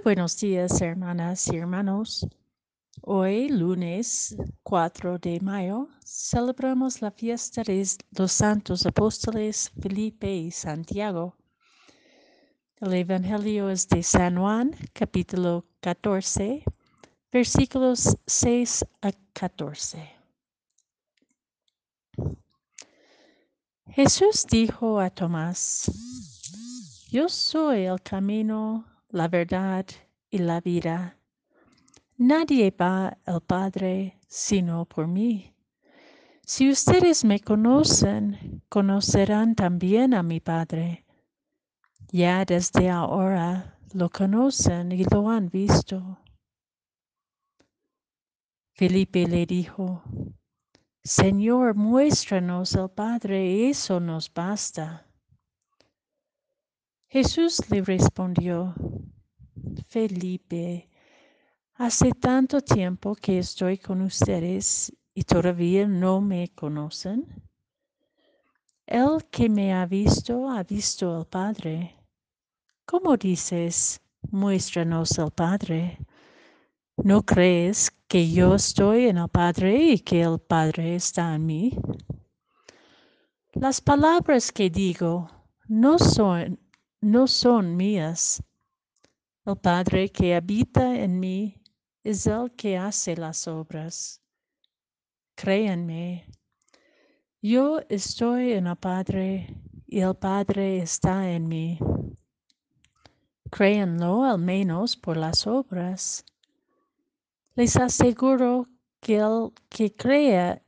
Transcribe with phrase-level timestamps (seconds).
[0.00, 2.26] Buenos días, hermanas y hermanos.
[3.02, 4.34] Hoy, lunes
[4.64, 11.36] 4 de mayo, celebramos la fiesta de los santos apóstoles Felipe y Santiago.
[12.80, 16.64] El Evangelio es de San Juan, capítulo 14,
[17.30, 20.10] versículos 6 a 14.
[23.90, 25.88] Jesús dijo a Tomás,
[27.10, 29.86] Yo soy el camino, la verdad
[30.30, 31.18] y la vida.
[32.16, 35.54] Nadie va al Padre sino por mí.
[36.44, 41.04] Si ustedes me conocen, conocerán también a mi Padre.
[42.10, 46.18] Ya desde ahora lo conocen y lo han visto.
[48.72, 50.02] Felipe le dijo,
[51.04, 55.06] Señor, muéstranos al Padre, eso nos basta.
[57.12, 58.74] Jesús le respondió,
[59.88, 60.88] Felipe,
[61.74, 67.26] hace tanto tiempo que estoy con ustedes y todavía no me conocen.
[68.86, 71.96] El que me ha visto ha visto al Padre.
[72.84, 74.00] ¿Cómo dices,
[74.30, 75.98] muéstranos al Padre?
[76.96, 81.78] ¿No crees que yo estoy en el Padre y que el Padre está en mí?
[83.54, 85.28] Las palabras que digo
[85.68, 86.58] no son
[87.00, 88.42] no son mías.
[89.44, 91.60] El Padre que habita en mí
[92.04, 94.22] es el que hace las obras.
[95.34, 96.28] Créanme,
[97.40, 101.76] yo estoy en el Padre y el Padre está en mí.
[103.50, 106.24] Créanlo al menos por las obras.
[107.56, 108.68] Les aseguro
[109.00, 110.62] que el que crea,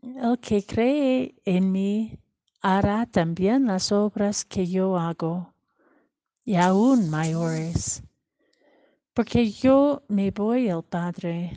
[0.00, 2.18] el que cree en mí
[2.62, 5.54] hará también las obras que yo hago
[6.46, 8.02] y aún mayores,
[9.14, 11.52] porque yo me voy al Padre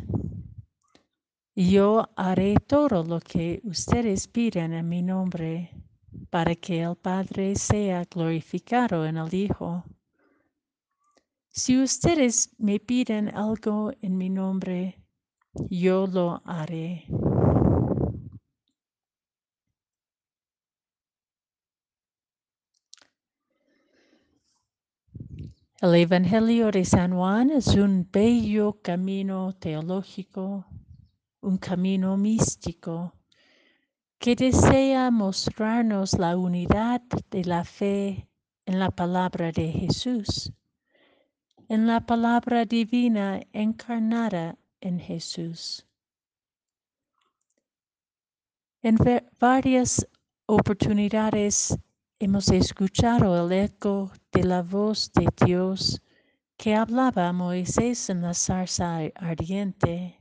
[1.59, 5.71] yo haré todo lo que ustedes piden en mi nombre,
[6.29, 9.83] para que el Padre sea glorificado en el Hijo.
[11.49, 15.01] Si ustedes me piden algo en mi nombre,
[15.71, 17.07] yo lo haré.
[25.79, 30.65] El Evangelio de San Juan es un bello camino teológico,
[31.41, 33.13] un camino místico
[34.17, 38.27] que desea mostrarnos la unidad de la fe
[38.65, 40.51] en la palabra de Jesús,
[41.69, 45.85] en la palabra divina encarnada en Jesús.
[48.81, 48.97] En
[49.39, 50.07] varias
[50.47, 51.77] oportunidades
[52.19, 56.01] hemos escuchado el eco de la voz de Dios
[56.57, 60.19] que hablaba a Moisés en la zarza ardiente,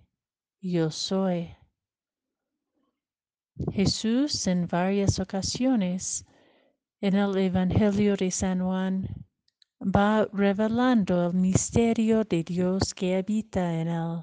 [0.60, 1.56] yo soy.
[3.72, 6.26] Jesús en varias ocasiones
[7.00, 9.08] en el Evangelio de San Juan
[9.80, 14.22] va revelando el misterio de Dios que habita en él,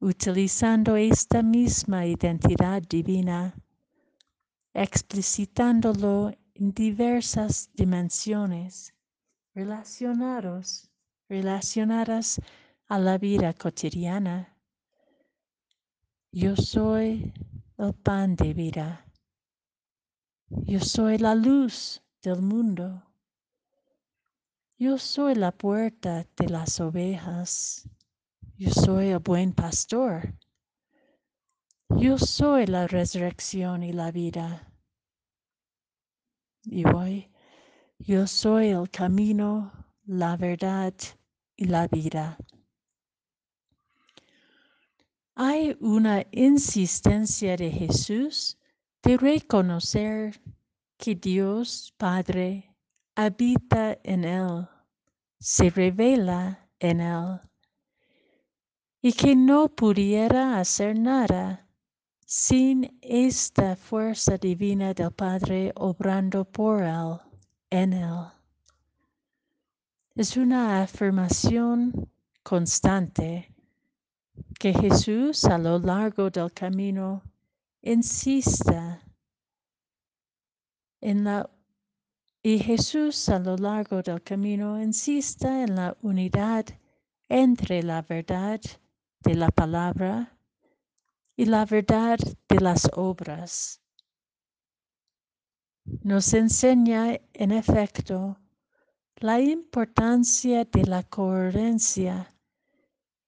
[0.00, 3.54] utilizando esta misma identidad divina,
[4.74, 8.92] explicitándolo en diversas dimensiones
[9.54, 10.90] relacionados,
[11.28, 12.40] relacionadas
[12.86, 14.56] a la vida cotidiana.
[16.32, 17.32] Yo soy
[17.78, 19.06] el pan de vida.
[20.48, 23.04] Yo soy la luz del mundo.
[24.78, 27.88] Yo soy la puerta de las ovejas.
[28.56, 30.34] Yo soy el buen pastor.
[31.90, 34.67] Yo soy la resurrección y la vida.
[36.64, 37.30] Y hoy
[37.98, 39.72] yo soy el camino,
[40.04, 40.94] la verdad
[41.56, 42.38] y la vida.
[45.34, 48.58] Hay una insistencia de Jesús
[49.02, 50.40] de reconocer
[50.96, 52.74] que Dios Padre
[53.14, 54.68] habita en Él,
[55.38, 57.40] se revela en Él,
[59.00, 61.67] y que no pudiera hacer nada
[62.30, 67.18] sin esta fuerza divina del Padre obrando por Él,
[67.70, 68.26] en Él.
[70.14, 72.10] Es una afirmación
[72.42, 73.54] constante
[74.60, 77.22] que Jesús a lo largo del camino
[77.80, 79.02] insista
[81.00, 81.48] en la
[82.42, 86.66] y Jesús a lo largo del camino insista en la unidad
[87.30, 88.60] entre la verdad
[89.20, 90.37] de la palabra
[91.38, 92.18] y la verdad
[92.48, 93.80] de las obras.
[96.02, 98.40] Nos enseña, en efecto,
[99.14, 102.34] la importancia de la coherencia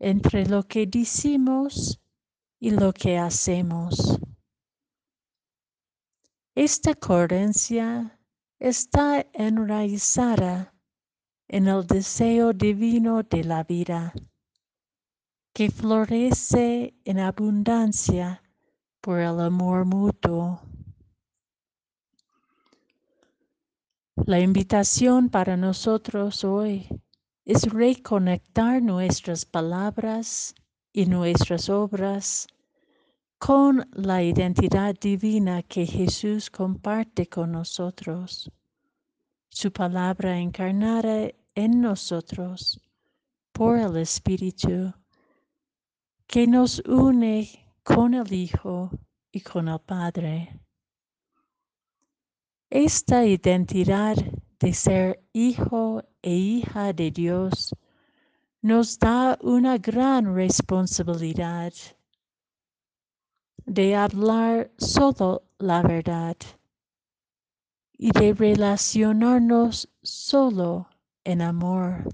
[0.01, 2.01] entre lo que decimos
[2.59, 4.19] y lo que hacemos.
[6.57, 8.21] Esta coherencia
[8.59, 10.75] está enraizada
[11.47, 14.13] en el deseo divino de la vida,
[15.61, 18.43] que florece en abundancia
[19.03, 20.63] por el amor mutuo.
[24.25, 26.89] La invitación para nosotros hoy
[27.45, 30.55] es reconectar nuestras palabras
[30.95, 32.47] y nuestras obras
[33.39, 38.51] con la identidad divina que Jesús comparte con nosotros.
[39.51, 42.81] Su palabra encarnada en nosotros
[43.53, 44.95] por el Espíritu
[46.31, 47.49] que nos une
[47.83, 48.89] con el Hijo
[49.33, 50.61] y con el Padre.
[52.71, 54.15] Esta identidad
[54.61, 57.75] de ser hijo e hija de Dios
[58.63, 61.73] nos da una gran responsabilidad
[63.67, 66.37] de hablar solo la verdad
[67.99, 70.89] y de relacionarnos solo
[71.25, 72.05] en amor.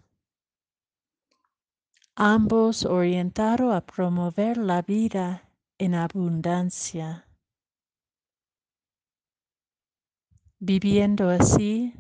[2.19, 7.29] Ambos orientados a promover la vida en abundancia.
[10.59, 11.93] Viviendo así,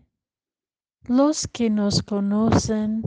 [1.02, 3.02] los que nos conocen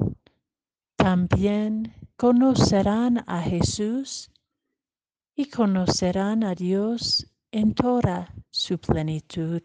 [0.98, 4.30] también conocerán a Jesús
[5.36, 9.64] y conocerán a Dios en toda su plenitud.